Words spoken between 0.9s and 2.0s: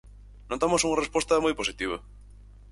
resposta moi positiva.